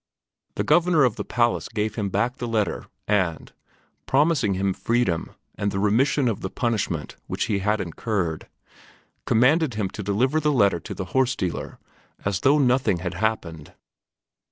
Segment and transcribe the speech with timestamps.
[0.55, 3.53] The Governor of the Palace gave him back the letter and,
[4.07, 8.47] promising him freedom and the remission of the punishment which he had incurred,
[9.27, 11.77] commanded him to deliver the letter to the horse dealer
[12.25, 13.73] as though nothing had happened.